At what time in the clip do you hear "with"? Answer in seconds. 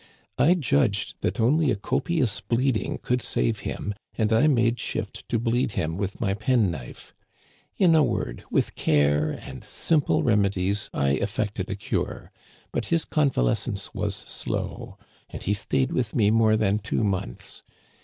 5.95-6.19, 8.49-8.73, 15.91-16.15